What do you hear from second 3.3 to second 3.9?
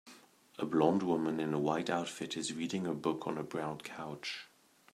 a brown